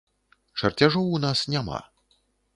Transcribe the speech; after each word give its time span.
Чарцяжоў 0.61 1.05
у 1.19 1.21
нас 1.27 1.45
няма. 1.57 1.79